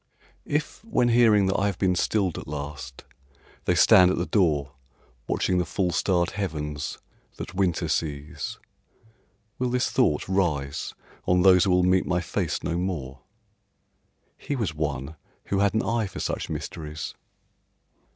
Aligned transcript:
If, 0.47 0.83
when 0.83 1.09
hearing 1.09 1.45
that 1.45 1.59
I 1.59 1.67
have 1.67 1.77
been 1.77 1.93
stilled 1.93 2.39
at 2.39 2.47
last, 2.47 3.03
they 3.65 3.75
stand 3.75 4.09
at 4.09 4.17
the 4.17 4.25
door, 4.25 4.71
Watching 5.27 5.59
the 5.59 5.63
full 5.65 5.91
starred 5.91 6.31
heavens 6.31 6.97
that 7.35 7.53
winter 7.53 7.87
sees, 7.87 8.57
Will 9.59 9.69
this 9.69 9.91
thought 9.91 10.27
rise 10.27 10.95
on 11.27 11.43
those 11.43 11.65
who 11.65 11.69
will 11.69 11.83
meet 11.83 12.07
my 12.07 12.19
face 12.19 12.63
no 12.63 12.79
more, 12.79 13.21
"He 14.39 14.55
was 14.55 14.73
one 14.73 15.17
who 15.45 15.59
had 15.59 15.75
an 15.75 15.83
eye 15.83 16.07
for 16.07 16.19
such 16.19 16.49
mysteries"? 16.49 17.13